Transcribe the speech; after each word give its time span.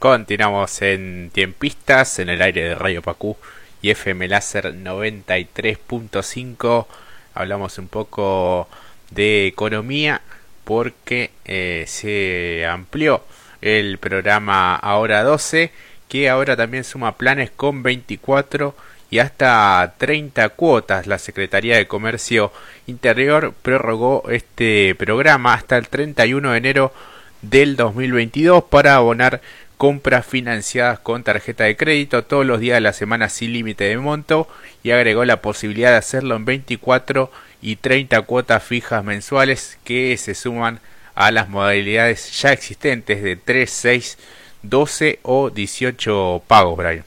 Continuamos 0.00 0.80
en 0.80 1.30
Tiempistas, 1.30 2.18
en 2.20 2.30
el 2.30 2.40
aire 2.40 2.70
de 2.70 2.74
Radio 2.74 3.02
Pacú 3.02 3.36
y 3.82 3.90
FM 3.90 4.28
Láser 4.28 4.74
93.5. 4.74 6.86
Hablamos 7.34 7.76
un 7.76 7.88
poco 7.88 8.66
de 9.10 9.46
economía 9.46 10.22
porque 10.64 11.32
eh, 11.44 11.84
se 11.86 12.64
amplió 12.66 13.22
el 13.60 13.98
programa 13.98 14.74
Ahora 14.74 15.22
12, 15.22 15.70
que 16.08 16.30
ahora 16.30 16.56
también 16.56 16.84
suma 16.84 17.18
planes 17.18 17.50
con 17.50 17.82
24 17.82 18.74
y 19.10 19.18
hasta 19.18 19.96
30 19.98 20.48
cuotas. 20.48 21.06
La 21.06 21.18
Secretaría 21.18 21.76
de 21.76 21.86
Comercio 21.86 22.52
Interior 22.86 23.52
prorrogó 23.60 24.22
este 24.30 24.94
programa 24.94 25.52
hasta 25.52 25.76
el 25.76 25.88
31 25.88 26.52
de 26.52 26.56
enero 26.56 26.94
del 27.42 27.76
2022 27.76 28.64
para 28.64 28.96
abonar 28.96 29.40
compras 29.80 30.26
financiadas 30.26 30.98
con 30.98 31.22
tarjeta 31.22 31.64
de 31.64 31.74
crédito 31.74 32.22
todos 32.22 32.44
los 32.44 32.60
días 32.60 32.76
de 32.76 32.82
la 32.82 32.92
semana 32.92 33.30
sin 33.30 33.54
límite 33.54 33.84
de 33.84 33.96
monto 33.96 34.46
y 34.82 34.90
agregó 34.90 35.24
la 35.24 35.40
posibilidad 35.40 35.92
de 35.92 35.96
hacerlo 35.96 36.36
en 36.36 36.44
24 36.44 37.30
y 37.62 37.76
30 37.76 38.20
cuotas 38.20 38.62
fijas 38.62 39.02
mensuales 39.02 39.78
que 39.82 40.14
se 40.18 40.34
suman 40.34 40.80
a 41.14 41.30
las 41.30 41.48
modalidades 41.48 42.42
ya 42.42 42.52
existentes 42.52 43.22
de 43.22 43.36
3, 43.36 43.70
6, 43.70 44.18
12 44.64 45.20
o 45.22 45.48
18 45.48 46.42
pagos, 46.46 46.76
Brian. 46.76 47.04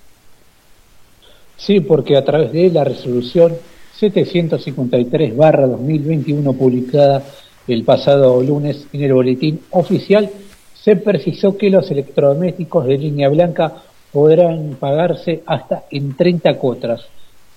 Sí, 1.57 1.79
porque 1.79 2.17
a 2.17 2.25
través 2.25 2.53
de 2.53 2.71
la 2.71 2.85
resolución 2.85 3.53
753-2021 4.01 6.57
publicada 6.57 7.23
el 7.67 7.83
pasado 7.83 8.41
lunes 8.41 8.87
en 8.91 9.03
el 9.03 9.13
boletín 9.13 9.61
oficial, 9.69 10.31
se 10.83 10.97
precisó 10.97 11.57
que 11.57 11.69
los 11.69 11.89
electrodomésticos 11.89 12.85
de 12.85 12.97
línea 12.97 13.29
blanca 13.29 13.83
podrán 14.11 14.75
pagarse 14.79 15.41
hasta 15.45 15.85
en 15.89 16.15
30 16.15 16.57
cuotas. 16.57 17.05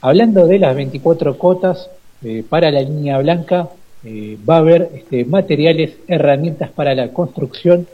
Hablando 0.01 0.47
de 0.47 0.61
las 0.61 0.77
24 0.77 1.37
cuotas 1.37 1.91
eh, 2.23 2.45
para 2.49 2.71
la 2.71 2.83
línea 2.83 3.19
blanca, 3.19 3.69
eh, 4.05 4.39
va 4.49 4.57
a 4.57 4.59
haber 4.59 4.91
este, 4.95 5.25
materiales, 5.25 5.97
herramientas 6.07 6.71
para 6.71 6.95
la 6.95 7.09
construcción, 7.09 7.89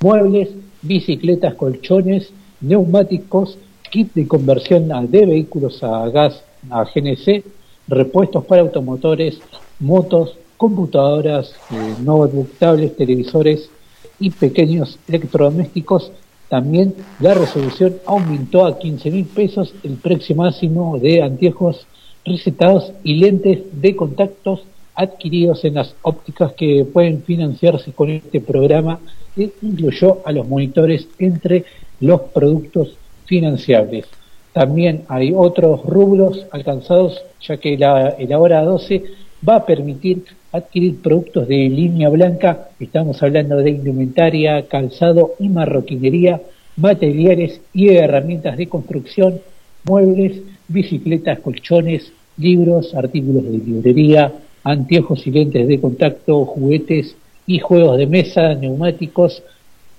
muebles, 0.00 0.50
bicicletas, 0.82 1.54
colchones, 1.54 2.32
neumáticos, 2.60 3.56
kit 3.90 4.12
de 4.14 4.26
conversión 4.26 4.88
de 5.08 5.26
vehículos 5.26 5.84
a 5.84 6.08
gas 6.08 6.42
a 6.70 6.84
GNC, 6.84 7.44
repuestos 7.86 8.44
para 8.46 8.62
automotores, 8.62 9.38
motos, 9.78 10.36
computadoras, 10.56 11.54
eh, 11.70 11.94
notebook, 12.02 12.48
tablets, 12.58 12.96
televisores 12.96 13.70
y 14.18 14.30
pequeños 14.30 14.98
electrodomésticos. 15.08 16.12
También 16.48 16.94
la 17.20 17.34
resolución 17.34 17.96
aumentó 18.06 18.66
a 18.66 18.78
15 18.78 19.10
mil 19.10 19.24
pesos 19.24 19.74
el 19.82 19.94
precio 19.94 20.36
máximo 20.36 20.98
de 20.98 21.22
anteojos 21.22 21.86
recetados 22.24 22.92
y 23.02 23.14
lentes 23.14 23.60
de 23.72 23.96
contactos 23.96 24.62
adquiridos 24.94 25.64
en 25.64 25.74
las 25.74 25.94
ópticas 26.02 26.52
que 26.52 26.84
pueden 26.84 27.22
financiarse 27.22 27.92
con 27.92 28.10
este 28.10 28.40
programa 28.40 29.00
e 29.36 29.50
incluyó 29.62 30.18
a 30.24 30.32
los 30.32 30.46
monitores 30.46 31.08
entre 31.18 31.64
los 32.00 32.20
productos 32.20 32.96
financiables. 33.26 34.06
También 34.52 35.02
hay 35.08 35.32
otros 35.34 35.84
rubros 35.84 36.46
alcanzados, 36.52 37.20
ya 37.40 37.56
que 37.56 37.76
la, 37.76 38.10
el 38.10 38.32
ahora 38.32 38.62
12 38.62 39.02
va 39.46 39.56
a 39.56 39.66
permitir 39.66 40.24
adquirir 40.52 41.00
productos 41.02 41.48
de 41.48 41.68
línea 41.68 42.08
blanca, 42.08 42.68
estamos 42.78 43.22
hablando 43.22 43.56
de 43.56 43.70
indumentaria, 43.70 44.66
calzado 44.68 45.34
y 45.38 45.48
marroquinería, 45.48 46.40
materiales 46.76 47.60
y 47.72 47.88
herramientas 47.88 48.56
de 48.56 48.68
construcción, 48.68 49.40
muebles, 49.84 50.42
bicicletas, 50.68 51.40
colchones, 51.40 52.12
libros, 52.38 52.94
artículos 52.94 53.44
de 53.44 53.58
librería, 53.58 54.32
anteojos 54.64 55.26
y 55.26 55.30
lentes 55.30 55.68
de 55.68 55.80
contacto, 55.80 56.44
juguetes 56.46 57.16
y 57.46 57.58
juegos 57.58 57.98
de 57.98 58.06
mesa, 58.06 58.54
neumáticos 58.54 59.42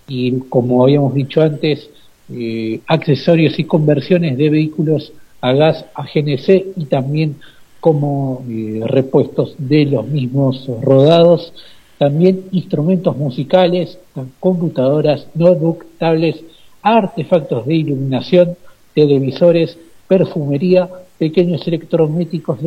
y, 0.08 0.40
como 0.50 0.84
habíamos 0.84 1.14
dicho 1.14 1.42
antes, 1.42 1.90
eh, 2.34 2.80
accesorios 2.88 3.60
y 3.60 3.66
conversiones 3.66 4.38
de 4.38 4.50
vehículos 4.50 5.14
a 5.42 5.54
gas 5.54 5.86
a 5.94 6.04
GNC 6.04 6.74
y 6.76 6.86
también 6.86 7.36
como 7.86 8.44
eh, 8.50 8.82
repuestos 8.84 9.54
de 9.60 9.86
los 9.86 10.08
mismos 10.08 10.68
rodados, 10.82 11.54
también 12.00 12.46
instrumentos 12.52 13.16
musicales, 13.16 14.00
computadoras, 14.40 15.28
notebook, 15.36 15.86
tablets, 16.00 16.42
artefactos 16.82 17.68
de 17.68 17.76
iluminación, 17.76 18.58
televisores, 18.96 19.78
perfumería, 20.08 20.90
pequeños 21.20 21.68
electrométricos 21.68 22.58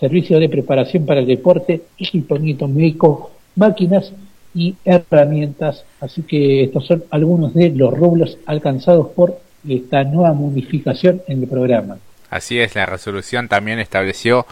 servicios 0.00 0.40
de 0.40 0.48
preparación 0.48 1.06
para 1.06 1.20
el 1.20 1.26
deporte, 1.26 1.82
equipamiento 1.96 2.66
médico, 2.66 3.30
máquinas 3.54 4.12
y 4.56 4.74
herramientas. 4.84 5.84
Así 6.00 6.22
que 6.22 6.64
estos 6.64 6.84
son 6.84 7.04
algunos 7.10 7.54
de 7.54 7.70
los 7.70 7.96
rublos 7.96 8.38
alcanzados 8.44 9.06
por 9.10 9.38
esta 9.68 10.02
nueva 10.02 10.32
modificación 10.32 11.22
en 11.28 11.42
el 11.42 11.48
programa. 11.48 11.98
Así 12.30 12.60
es, 12.60 12.74
la 12.74 12.86
resolución 12.86 13.48
también 13.48 13.78
estableció 13.78 14.46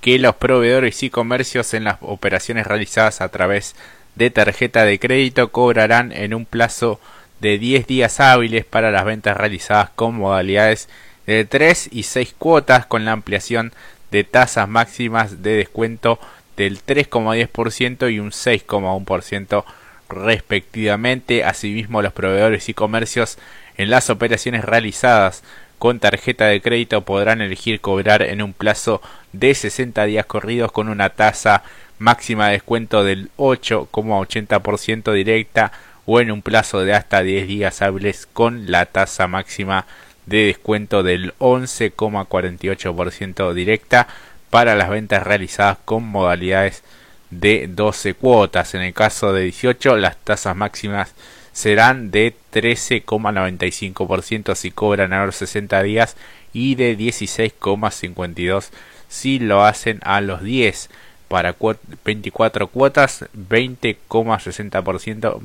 que 0.00 0.18
los 0.18 0.36
proveedores 0.36 1.02
y 1.02 1.10
comercios 1.10 1.74
en 1.74 1.84
las 1.84 1.98
operaciones 2.00 2.66
realizadas 2.66 3.20
a 3.20 3.28
través 3.28 3.74
de 4.14 4.30
tarjeta 4.30 4.84
de 4.84 4.98
crédito 4.98 5.50
cobrarán 5.50 6.12
en 6.12 6.34
un 6.34 6.44
plazo 6.44 7.00
de 7.40 7.58
10 7.58 7.86
días 7.86 8.20
hábiles 8.20 8.64
para 8.64 8.90
las 8.90 9.04
ventas 9.04 9.36
realizadas 9.36 9.90
con 9.90 10.16
modalidades 10.16 10.88
de 11.26 11.44
3 11.44 11.90
y 11.92 12.04
6 12.04 12.34
cuotas 12.38 12.86
con 12.86 13.04
la 13.04 13.12
ampliación 13.12 13.72
de 14.10 14.24
tasas 14.24 14.68
máximas 14.68 15.42
de 15.42 15.56
descuento 15.56 16.18
del 16.56 16.84
3,10% 16.84 18.12
y 18.12 18.18
un 18.18 18.30
6,1% 18.30 19.64
respectivamente. 20.08 21.44
Asimismo, 21.44 22.02
los 22.02 22.12
proveedores 22.12 22.68
y 22.68 22.74
comercios 22.74 23.38
en 23.76 23.90
las 23.90 24.10
operaciones 24.10 24.64
realizadas 24.64 25.44
con 25.78 26.00
tarjeta 26.00 26.46
de 26.46 26.60
crédito 26.60 27.02
podrán 27.02 27.40
elegir 27.40 27.80
cobrar 27.80 28.22
en 28.22 28.42
un 28.42 28.52
plazo 28.52 29.00
de 29.32 29.54
60 29.54 30.04
días 30.04 30.26
corridos 30.26 30.72
con 30.72 30.88
una 30.88 31.10
tasa 31.10 31.62
máxima 31.98 32.46
de 32.46 32.52
descuento 32.52 33.04
del 33.04 33.30
8,80% 33.36 35.12
directa 35.12 35.72
o 36.06 36.20
en 36.20 36.30
un 36.30 36.40
plazo 36.42 36.80
de 36.80 36.94
hasta 36.94 37.22
10 37.22 37.48
días 37.48 37.82
hábiles 37.82 38.26
con 38.32 38.70
la 38.70 38.86
tasa 38.86 39.28
máxima 39.28 39.84
de 40.26 40.46
descuento 40.46 41.02
del 41.02 41.34
11,48% 41.38 43.52
directa 43.52 44.08
para 44.50 44.74
las 44.74 44.90
ventas 44.90 45.24
realizadas 45.24 45.78
con 45.84 46.04
modalidades 46.04 46.82
de 47.30 47.68
12 47.68 48.14
cuotas. 48.14 48.74
En 48.74 48.82
el 48.82 48.94
caso 48.94 49.32
de 49.32 49.42
18, 49.42 49.96
las 49.96 50.16
tasas 50.16 50.56
máximas 50.56 51.14
serán 51.58 52.10
de 52.12 52.34
13,95% 52.52 54.54
si 54.54 54.70
cobran 54.70 55.12
a 55.12 55.26
los 55.26 55.34
60 55.34 55.82
días 55.82 56.14
y 56.52 56.76
de 56.76 56.96
16,52% 56.96 58.70
si 59.08 59.40
lo 59.40 59.64
hacen 59.64 59.98
a 60.04 60.20
los 60.20 60.44
10. 60.44 60.88
Para 61.26 61.56
24 62.04 62.68
cuotas, 62.68 63.24
20,60%, 63.36 65.40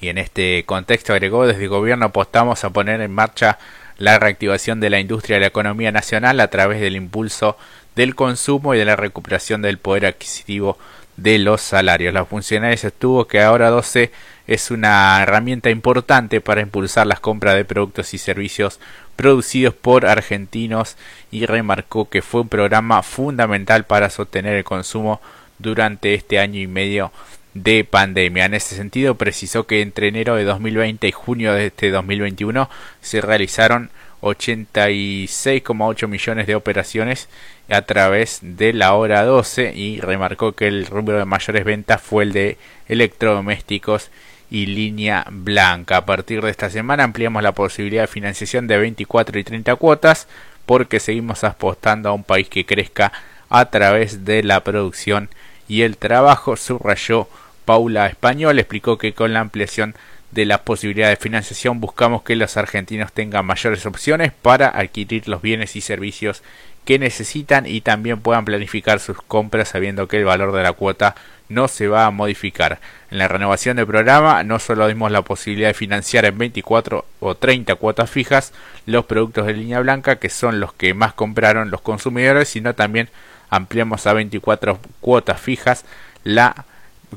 Y 0.00 0.08
en 0.08 0.18
este 0.18 0.64
contexto 0.64 1.12
agregó, 1.12 1.46
desde 1.46 1.64
el 1.64 1.68
gobierno 1.68 2.06
apostamos 2.06 2.64
a 2.64 2.70
poner 2.70 3.00
en 3.00 3.12
marcha 3.12 3.58
la 3.98 4.18
reactivación 4.18 4.80
de 4.80 4.90
la 4.90 5.00
industria 5.00 5.36
y 5.36 5.40
la 5.40 5.46
economía 5.46 5.92
nacional 5.92 6.40
a 6.40 6.48
través 6.48 6.80
del 6.80 6.96
impulso 6.96 7.56
del 7.96 8.14
consumo 8.14 8.74
y 8.74 8.78
de 8.78 8.84
la 8.84 8.96
recuperación 8.96 9.62
del 9.62 9.78
poder 9.78 10.06
adquisitivo 10.06 10.78
de 11.16 11.38
los 11.38 11.60
salarios. 11.60 12.14
La 12.14 12.24
funcionaria 12.24 12.76
sostuvo 12.76 13.26
que 13.26 13.40
ahora 13.40 13.70
12 13.70 14.10
es 14.46 14.70
una 14.70 15.22
herramienta 15.22 15.70
importante 15.70 16.40
para 16.40 16.62
impulsar 16.62 17.06
las 17.06 17.20
compras 17.20 17.54
de 17.54 17.64
productos 17.64 18.14
y 18.14 18.18
servicios 18.18 18.80
producidos 19.16 19.74
por 19.74 20.06
argentinos 20.06 20.96
y 21.30 21.46
remarcó 21.46 22.08
que 22.08 22.22
fue 22.22 22.42
un 22.42 22.48
programa 22.48 23.02
fundamental 23.02 23.84
para 23.84 24.10
sostener 24.10 24.56
el 24.56 24.64
consumo 24.64 25.20
durante 25.58 26.14
este 26.14 26.38
año 26.38 26.60
y 26.60 26.66
medio 26.66 27.12
de 27.54 27.84
pandemia. 27.84 28.46
En 28.46 28.54
ese 28.54 28.74
sentido, 28.74 29.16
precisó 29.16 29.66
que 29.66 29.82
entre 29.82 30.08
enero 30.08 30.36
de 30.36 30.44
2020 30.44 31.06
y 31.06 31.12
junio 31.12 31.52
de 31.52 31.66
este 31.66 31.90
2021 31.90 32.68
se 33.00 33.20
realizaron 33.20 33.90
86,8 34.22 36.08
millones 36.08 36.46
de 36.46 36.54
operaciones 36.54 37.28
a 37.68 37.82
través 37.82 38.38
de 38.42 38.72
la 38.72 38.94
hora 38.94 39.24
12 39.24 39.74
y 39.74 40.00
remarcó 40.00 40.52
que 40.52 40.68
el 40.68 40.86
rubro 40.86 41.18
de 41.18 41.24
mayores 41.24 41.64
ventas 41.64 42.00
fue 42.00 42.24
el 42.24 42.32
de 42.32 42.56
electrodomésticos 42.88 44.10
y 44.50 44.66
línea 44.66 45.26
blanca. 45.30 45.98
A 45.98 46.06
partir 46.06 46.40
de 46.40 46.50
esta 46.50 46.70
semana 46.70 47.04
ampliamos 47.04 47.42
la 47.42 47.52
posibilidad 47.52 48.02
de 48.02 48.08
financiación 48.08 48.66
de 48.66 48.78
24 48.78 49.38
y 49.38 49.44
30 49.44 49.76
cuotas 49.76 50.28
porque 50.66 51.00
seguimos 51.00 51.42
apostando 51.44 52.08
a 52.08 52.12
un 52.12 52.24
país 52.24 52.48
que 52.48 52.64
crezca 52.64 53.12
a 53.50 53.70
través 53.70 54.24
de 54.24 54.42
la 54.42 54.62
producción 54.62 55.28
y 55.68 55.82
el 55.82 55.96
trabajo, 55.96 56.56
subrayó 56.56 57.28
Paula 57.64 58.06
Español, 58.06 58.58
explicó 58.58 58.98
que 58.98 59.14
con 59.14 59.32
la 59.32 59.40
ampliación 59.40 59.94
de 60.32 60.46
la 60.46 60.64
posibilidad 60.64 61.10
de 61.10 61.16
financiación 61.16 61.80
buscamos 61.80 62.22
que 62.22 62.36
los 62.36 62.56
argentinos 62.56 63.12
tengan 63.12 63.46
mayores 63.46 63.84
opciones 63.86 64.32
para 64.32 64.68
adquirir 64.68 65.28
los 65.28 65.42
bienes 65.42 65.76
y 65.76 65.80
servicios 65.80 66.42
que 66.84 66.98
necesitan 66.98 67.66
y 67.66 67.82
también 67.82 68.20
puedan 68.20 68.44
planificar 68.44 68.98
sus 68.98 69.20
compras 69.22 69.68
sabiendo 69.68 70.08
que 70.08 70.16
el 70.16 70.24
valor 70.24 70.52
de 70.52 70.62
la 70.62 70.72
cuota 70.72 71.14
no 71.48 71.68
se 71.68 71.86
va 71.86 72.06
a 72.06 72.10
modificar. 72.10 72.80
En 73.10 73.18
la 73.18 73.28
renovación 73.28 73.76
del 73.76 73.86
programa 73.86 74.42
no 74.42 74.58
solo 74.58 74.88
dimos 74.88 75.12
la 75.12 75.22
posibilidad 75.22 75.68
de 75.68 75.74
financiar 75.74 76.24
en 76.24 76.38
24 76.38 77.04
o 77.20 77.34
30 77.34 77.74
cuotas 77.76 78.10
fijas 78.10 78.52
los 78.86 79.04
productos 79.04 79.46
de 79.46 79.52
línea 79.52 79.80
blanca 79.80 80.16
que 80.16 80.30
son 80.30 80.60
los 80.60 80.72
que 80.72 80.94
más 80.94 81.12
compraron 81.12 81.70
los 81.70 81.82
consumidores, 81.82 82.48
sino 82.48 82.74
también 82.74 83.10
ampliamos 83.50 84.06
a 84.06 84.14
24 84.14 84.80
cuotas 85.00 85.40
fijas 85.40 85.84
la 86.24 86.64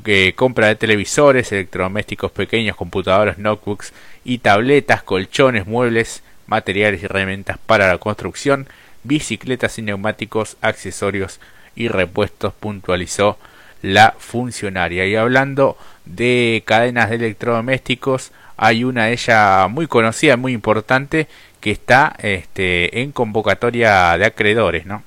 que 0.02 0.34
compra 0.34 0.68
de 0.68 0.76
televisores, 0.76 1.52
electrodomésticos 1.52 2.30
pequeños, 2.30 2.76
computadoras, 2.76 3.38
notebooks 3.38 3.92
y 4.24 4.38
tabletas, 4.38 5.02
colchones, 5.02 5.66
muebles, 5.66 6.22
materiales 6.46 7.02
y 7.02 7.06
herramientas 7.06 7.58
para 7.66 7.88
la 7.88 7.98
construcción, 7.98 8.68
bicicletas 9.04 9.78
y 9.78 9.82
neumáticos, 9.82 10.56
accesorios 10.60 11.40
y 11.74 11.88
repuestos, 11.88 12.52
puntualizó 12.54 13.38
la 13.82 14.14
funcionaria. 14.18 15.06
Y 15.06 15.16
hablando 15.16 15.76
de 16.04 16.62
cadenas 16.66 17.10
de 17.10 17.16
electrodomésticos, 17.16 18.32
hay 18.56 18.84
una 18.84 19.06
de 19.06 19.12
ellas 19.12 19.70
muy 19.70 19.86
conocida, 19.86 20.36
muy 20.36 20.52
importante, 20.52 21.28
que 21.60 21.70
está 21.70 22.16
este, 22.22 23.02
en 23.02 23.12
convocatoria 23.12 24.16
de 24.18 24.24
acreedores, 24.24 24.86
¿no? 24.86 25.02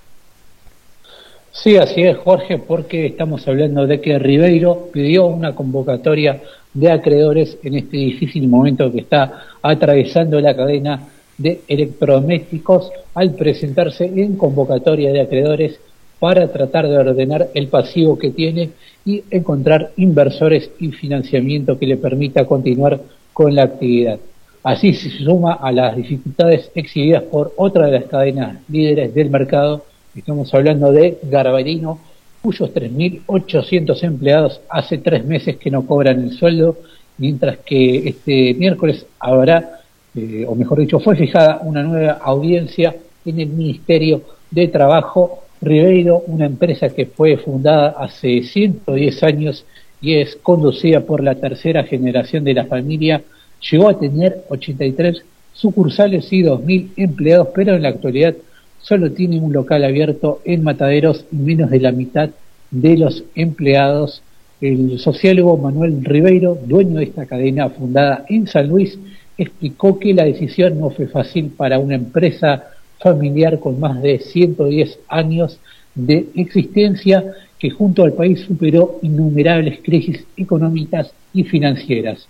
Sí, 1.51 1.77
así 1.77 2.03
es, 2.03 2.17
Jorge, 2.17 2.59
porque 2.59 3.07
estamos 3.07 3.47
hablando 3.47 3.87
de 3.87 3.99
que 3.99 4.19
Ribeiro 4.19 4.89
pidió 4.93 5.25
una 5.25 5.55
convocatoria 5.55 6.41
de 6.73 6.91
acreedores 6.91 7.57
en 7.63 7.75
este 7.75 7.97
difícil 7.97 8.47
momento 8.47 8.91
que 8.91 8.99
está 8.99 9.41
atravesando 9.61 10.39
la 10.39 10.55
cadena 10.55 11.07
de 11.37 11.61
electrodomésticos 11.67 12.91
al 13.15 13.33
presentarse 13.33 14.05
en 14.05 14.37
convocatoria 14.37 15.11
de 15.11 15.21
acreedores 15.21 15.79
para 16.19 16.51
tratar 16.51 16.87
de 16.87 16.97
ordenar 16.97 17.47
el 17.53 17.67
pasivo 17.67 18.19
que 18.19 18.29
tiene 18.29 18.69
y 19.05 19.23
encontrar 19.31 19.91
inversores 19.97 20.69
y 20.79 20.89
financiamiento 20.91 21.79
que 21.79 21.87
le 21.87 21.97
permita 21.97 22.45
continuar 22.45 22.99
con 23.33 23.55
la 23.55 23.63
actividad. 23.63 24.19
Así 24.63 24.93
se 24.93 25.09
suma 25.09 25.53
a 25.53 25.71
las 25.71 25.95
dificultades 25.95 26.69
exhibidas 26.75 27.23
por 27.23 27.53
otra 27.55 27.85
de 27.87 27.99
las 27.99 28.03
cadenas 28.05 28.57
líderes 28.69 29.13
del 29.13 29.29
mercado, 29.29 29.85
Estamos 30.15 30.51
hablando 30.55 30.91
de 30.91 31.19
Garbarino, 31.21 31.99
cuyos 32.41 32.73
3.800 32.73 34.03
empleados 34.03 34.59
hace 34.67 34.97
tres 34.97 35.23
meses 35.23 35.57
que 35.57 35.69
no 35.69 35.85
cobran 35.85 36.23
el 36.23 36.31
sueldo, 36.31 36.77
mientras 37.19 37.59
que 37.59 38.09
este 38.09 38.55
miércoles 38.55 39.05
habrá, 39.19 39.81
eh, 40.15 40.45
o 40.47 40.55
mejor 40.55 40.79
dicho, 40.79 40.99
fue 40.99 41.15
fijada 41.15 41.59
una 41.63 41.83
nueva 41.83 42.13
audiencia 42.23 42.95
en 43.23 43.39
el 43.39 43.49
Ministerio 43.49 44.23
de 44.49 44.67
Trabajo. 44.67 45.43
Ribeiro, 45.61 46.23
una 46.25 46.45
empresa 46.45 46.89
que 46.89 47.05
fue 47.05 47.37
fundada 47.37 47.89
hace 47.89 48.41
110 48.41 49.23
años 49.23 49.65
y 50.01 50.15
es 50.15 50.37
conducida 50.37 51.01
por 51.01 51.21
la 51.21 51.35
tercera 51.35 51.83
generación 51.83 52.45
de 52.45 52.53
la 52.55 52.65
familia, 52.65 53.21
llegó 53.69 53.89
a 53.89 53.99
tener 53.99 54.43
83 54.49 55.21
sucursales 55.53 56.31
y 56.31 56.41
2.000 56.41 56.91
empleados, 56.95 57.49
pero 57.53 57.75
en 57.75 57.83
la 57.83 57.89
actualidad 57.89 58.33
solo 58.81 59.11
tiene 59.11 59.39
un 59.39 59.53
local 59.53 59.83
abierto 59.83 60.41
en 60.45 60.63
Mataderos 60.63 61.25
y 61.31 61.35
menos 61.37 61.69
de 61.69 61.79
la 61.79 61.91
mitad 61.91 62.29
de 62.71 62.97
los 62.97 63.23
empleados. 63.35 64.21
El 64.61 64.99
sociólogo 64.99 65.57
Manuel 65.57 66.03
Ribeiro, 66.03 66.57
dueño 66.65 66.99
de 66.99 67.05
esta 67.05 67.25
cadena 67.25 67.69
fundada 67.69 68.25
en 68.29 68.47
San 68.47 68.67
Luis, 68.67 68.97
explicó 69.37 69.99
que 69.99 70.13
la 70.13 70.25
decisión 70.25 70.79
no 70.79 70.89
fue 70.89 71.07
fácil 71.07 71.51
para 71.55 71.79
una 71.79 71.95
empresa 71.95 72.65
familiar 72.99 73.59
con 73.59 73.79
más 73.79 74.01
de 74.01 74.19
110 74.19 74.99
años 75.07 75.59
de 75.95 76.27
existencia 76.35 77.23
que 77.57 77.69
junto 77.69 78.03
al 78.03 78.13
país 78.13 78.41
superó 78.41 78.99
innumerables 79.01 79.79
crisis 79.83 80.25
económicas 80.37 81.13
y 81.33 81.43
financieras. 81.43 82.27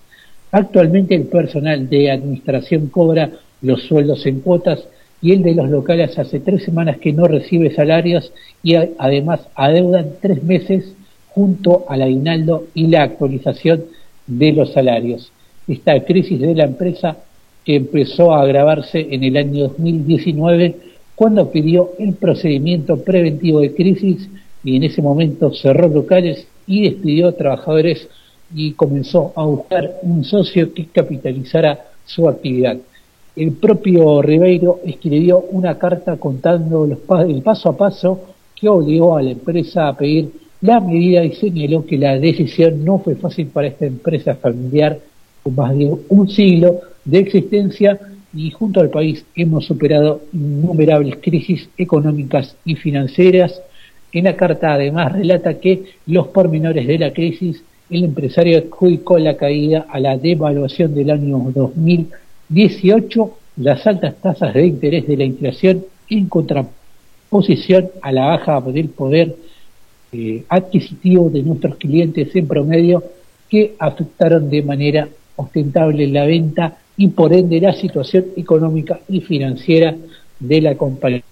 Actualmente 0.51 1.15
el 1.15 1.25
personal 1.25 1.87
de 1.89 2.11
administración 2.11 2.87
cobra 2.87 3.29
los 3.61 3.83
sueldos 3.83 4.25
en 4.25 4.39
cuotas 4.39 4.87
y 5.21 5.33
el 5.33 5.43
de 5.43 5.53
los 5.53 5.69
locales 5.69 6.17
hace 6.17 6.39
tres 6.39 6.63
semanas 6.63 6.97
que 6.97 7.13
no 7.13 7.27
recibe 7.27 7.73
salarios 7.73 8.31
y 8.63 8.75
además 8.75 9.41
adeudan 9.55 10.13
tres 10.21 10.43
meses 10.43 10.93
junto 11.29 11.85
al 11.89 12.01
aguinaldo 12.01 12.67
y 12.73 12.87
la 12.87 13.03
actualización 13.03 13.85
de 14.27 14.51
los 14.53 14.71
salarios. 14.73 15.31
Esta 15.67 16.03
crisis 16.03 16.39
de 16.39 16.55
la 16.55 16.65
empresa 16.65 17.17
empezó 17.65 18.33
a 18.33 18.41
agravarse 18.41 19.07
en 19.11 19.23
el 19.23 19.37
año 19.37 19.67
2019 19.69 20.75
cuando 21.15 21.51
pidió 21.51 21.91
el 21.99 22.13
procedimiento 22.13 23.03
preventivo 23.03 23.59
de 23.59 23.73
crisis 23.73 24.29
y 24.63 24.77
en 24.77 24.83
ese 24.83 25.01
momento 25.01 25.53
cerró 25.53 25.87
locales 25.89 26.47
y 26.65 26.83
despidió 26.83 27.33
trabajadores 27.33 28.07
y 28.55 28.71
comenzó 28.71 29.33
a 29.35 29.43
buscar 29.43 29.95
un 30.01 30.23
socio 30.23 30.73
que 30.73 30.85
capitalizara 30.85 31.85
su 32.05 32.27
actividad 32.27 32.77
el 33.35 33.53
propio 33.53 34.21
Ribeiro 34.21 34.79
escribió 34.85 35.39
una 35.51 35.77
carta 35.77 36.17
contando 36.17 36.85
los, 36.85 36.99
el 37.27 37.41
paso 37.41 37.69
a 37.69 37.77
paso 37.77 38.19
que 38.55 38.67
obligó 38.67 39.17
a 39.17 39.21
la 39.21 39.31
empresa 39.31 39.87
a 39.87 39.95
pedir 39.95 40.29
la 40.61 40.79
medida 40.79 41.23
y 41.23 41.33
señaló 41.33 41.85
que 41.85 41.97
la 41.97 42.19
decisión 42.19 42.83
no 42.83 42.99
fue 42.99 43.15
fácil 43.15 43.47
para 43.47 43.67
esta 43.67 43.85
empresa 43.85 44.35
familiar 44.35 44.99
con 45.41 45.55
más 45.55 45.77
de 45.77 45.95
un 46.09 46.29
siglo 46.29 46.81
de 47.05 47.19
existencia 47.19 47.97
y 48.33 48.51
junto 48.51 48.81
al 48.81 48.89
país 48.89 49.25
hemos 49.35 49.65
superado 49.65 50.21
innumerables 50.33 51.17
crisis 51.21 51.69
económicas 51.77 52.55
y 52.65 52.75
financieras. 52.75 53.61
En 54.11 54.25
la 54.25 54.35
carta 54.35 54.73
además 54.73 55.13
relata 55.13 55.59
que 55.59 55.83
los 56.07 56.27
pormenores 56.27 56.85
de 56.87 56.99
la 56.99 57.13
crisis 57.13 57.63
el 57.89 58.03
empresario 58.03 58.57
adjudicó 58.59 59.17
la 59.17 59.35
caída 59.35 59.87
a 59.89 59.99
la 59.99 60.17
devaluación 60.17 60.93
del 60.93 61.09
año 61.09 61.51
2000 61.53 62.07
18. 62.49 63.37
Las 63.57 63.85
altas 63.85 64.15
tasas 64.21 64.53
de 64.53 64.65
interés 64.65 65.07
de 65.07 65.17
la 65.17 65.25
inflación 65.25 65.85
en 66.09 66.27
contraposición 66.27 67.89
a 68.01 68.11
la 68.11 68.25
baja 68.25 68.61
del 68.61 68.89
poder 68.89 69.35
eh, 70.11 70.43
adquisitivo 70.49 71.29
de 71.29 71.43
nuestros 71.43 71.75
clientes 71.75 72.35
en 72.35 72.47
promedio 72.47 73.03
que 73.49 73.75
afectaron 73.79 74.49
de 74.49 74.61
manera 74.61 75.09
ostentable 75.35 76.07
la 76.07 76.25
venta 76.25 76.77
y 76.97 77.09
por 77.09 77.33
ende 77.33 77.61
la 77.61 77.73
situación 77.73 78.25
económica 78.35 78.99
y 79.07 79.21
financiera 79.21 79.95
de 80.39 80.61
la 80.61 80.75
compañía. 80.75 81.23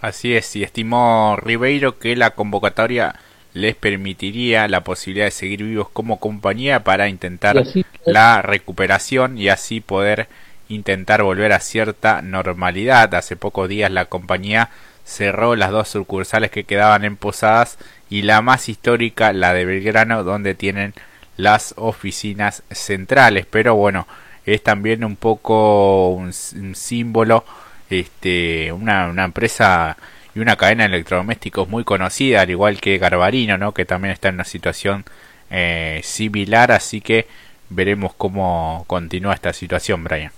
Así 0.00 0.34
es, 0.34 0.54
y 0.56 0.62
estimó 0.62 1.36
Ribeiro 1.36 1.98
que 1.98 2.14
la 2.16 2.30
convocatoria 2.30 3.16
les 3.56 3.74
permitiría 3.74 4.68
la 4.68 4.82
posibilidad 4.82 5.26
de 5.26 5.30
seguir 5.30 5.64
vivos 5.64 5.88
como 5.88 6.20
compañía 6.20 6.84
para 6.84 7.08
intentar 7.08 7.64
la 8.04 8.42
recuperación 8.42 9.38
y 9.38 9.48
así 9.48 9.80
poder 9.80 10.28
intentar 10.68 11.22
volver 11.22 11.52
a 11.52 11.60
cierta 11.60 12.20
normalidad. 12.20 13.14
Hace 13.14 13.34
pocos 13.34 13.68
días 13.68 13.90
la 13.90 14.04
compañía 14.04 14.68
cerró 15.04 15.56
las 15.56 15.70
dos 15.70 15.88
sucursales 15.88 16.50
que 16.50 16.64
quedaban 16.64 17.04
en 17.04 17.16
Posadas 17.16 17.78
y 18.10 18.22
la 18.22 18.42
más 18.42 18.68
histórica, 18.68 19.32
la 19.32 19.54
de 19.54 19.64
Belgrano, 19.64 20.22
donde 20.22 20.54
tienen 20.54 20.92
las 21.38 21.72
oficinas 21.78 22.62
centrales. 22.70 23.46
Pero 23.48 23.74
bueno, 23.74 24.06
es 24.44 24.62
también 24.62 25.02
un 25.02 25.16
poco 25.16 26.10
un, 26.10 26.32
símbolo, 26.32 27.44
este, 27.88 28.70
una, 28.70 29.08
una, 29.08 29.24
empresa 29.24 29.96
y 30.36 30.40
una 30.40 30.56
cadena 30.56 30.82
de 30.84 30.96
electrodomésticos 30.96 31.66
muy 31.66 31.82
conocida, 31.82 32.42
al 32.42 32.50
igual 32.50 32.78
que 32.78 32.98
Garbarino, 32.98 33.56
¿no? 33.56 33.72
que 33.72 33.86
también 33.86 34.12
está 34.12 34.28
en 34.28 34.34
una 34.34 34.44
situación 34.44 35.04
eh, 35.50 36.00
similar, 36.02 36.72
así 36.72 37.00
que 37.00 37.24
veremos 37.70 38.12
cómo 38.14 38.84
continúa 38.86 39.32
esta 39.32 39.54
situación, 39.54 40.04
Brian. 40.04 40.30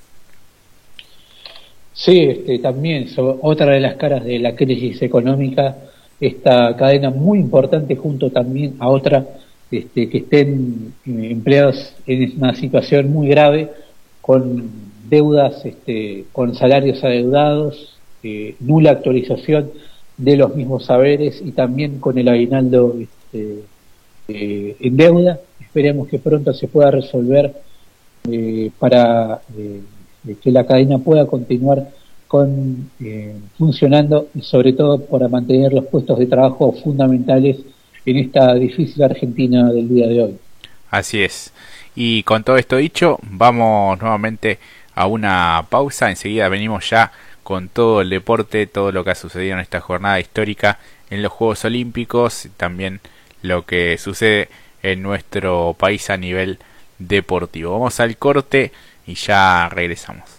Sí, 1.93 2.21
este, 2.21 2.61
también 2.61 3.09
otra 3.17 3.73
de 3.73 3.81
las 3.81 3.97
caras 3.97 4.25
de 4.25 4.39
la 4.39 4.55
crisis 4.55 5.03
económica, 5.03 5.77
esta 6.21 6.77
cadena 6.77 7.11
muy 7.11 7.41
importante 7.41 7.97
junto 7.97 8.31
también 8.31 8.77
a 8.79 8.89
otra 8.89 9.27
este, 9.69 10.09
que 10.09 10.19
estén 10.19 10.95
eh, 11.07 11.29
empleados 11.33 11.93
en 12.07 12.35
una 12.37 12.55
situación 12.55 13.13
muy 13.13 13.27
grave 13.27 13.69
con 14.21 14.71
deudas, 15.09 15.65
este, 15.67 16.27
con 16.31 16.55
salarios 16.55 17.03
adeudados, 17.03 17.99
eh, 18.23 18.55
nula 18.61 18.93
actualización 18.93 19.73
de 20.19 20.37
los 20.37 20.55
mismos 20.55 20.85
saberes 20.85 21.41
y 21.43 21.53
también 21.53 21.99
con 21.99 22.19
el 22.19 22.29
aguinaldo 22.29 22.95
este, 23.01 23.63
eh, 24.29 24.77
en 24.79 24.97
deuda. 24.97 25.41
Esperemos 25.61 26.09
que 26.09 26.19
pronto 26.19 26.53
se 26.53 26.69
pueda 26.69 26.91
resolver 26.91 27.55
eh, 28.31 28.71
para 28.79 29.41
que 30.43 30.51
la 30.51 30.67
cadena 30.67 30.99
pueda 30.99 31.27
continuar 31.27 31.89
con 32.27 32.91
funcionando 33.57 34.29
y 34.35 34.43
sobre 34.43 34.75
todo 34.75 35.01
para 35.07 35.29
mantener 35.29 35.73
los 35.73 35.87
puestos 35.87 36.19
de 36.19 36.27
trabajo 36.27 36.73
fundamentales 36.73 37.57
en 38.05 38.17
esta 38.17 38.55
difícil 38.55 39.03
Argentina 39.03 39.73
del 39.73 39.89
día 39.89 40.07
de 40.07 40.23
hoy. 40.23 40.39
Así 40.91 41.23
es. 41.23 41.53
Y 41.95 42.23
con 42.23 42.45
todo 42.45 42.57
esto 42.57 42.77
dicho, 42.77 43.19
vamos 43.23 44.01
nuevamente 44.01 44.59
a 44.95 45.07
una 45.07 45.67
pausa. 45.69 46.11
Enseguida 46.11 46.49
venimos 46.49 46.89
ya 46.89 47.13
con 47.49 47.71
todo 47.71 48.03
el 48.03 48.11
deporte, 48.11 48.67
todo 48.67 48.93
lo 48.93 49.05
que 49.05 49.13
ha 49.13 49.15
sucedido 49.15 49.55
en 49.55 49.61
esta 49.61 49.81
jornada 49.81 50.21
histórica 50.21 50.79
en 51.09 51.23
los 51.23 51.33
Juegos 51.33 51.65
Olímpicos, 51.65 52.47
también 52.59 53.01
lo 53.41 53.65
que 53.65 53.97
sucede 53.97 54.51
en 54.83 55.03
nuestro 55.03 55.75
país 55.79 56.11
a 56.11 56.19
nivel 56.19 56.59
deportivo. 56.99 57.73
Vamos 57.73 58.01
al 58.01 58.19
corte 58.19 58.71
y 59.07 59.15
ya 59.15 59.67
regresamos. 59.71 60.38